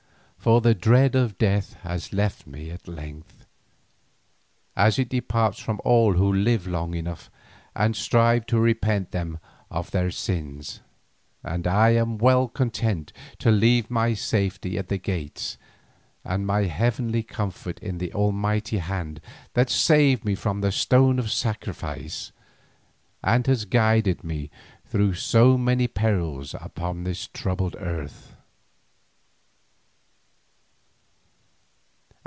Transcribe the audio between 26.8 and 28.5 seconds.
this troubled earth.